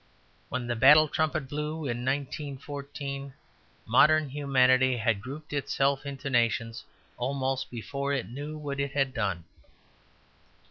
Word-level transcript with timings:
When 0.49 0.65
the 0.65 0.75
battle 0.75 1.07
trumpet 1.07 1.47
blew 1.47 1.81
in 1.85 2.03
1914 2.03 3.35
modern 3.85 4.29
humanity 4.29 4.97
had 4.97 5.21
grouped 5.21 5.53
itself 5.53 6.07
into 6.07 6.27
nations 6.27 6.83
almost 7.17 7.69
before 7.69 8.11
it 8.11 8.27
knew 8.27 8.57
what 8.57 8.79
it 8.79 8.93
had 8.93 9.13
done. 9.13 9.43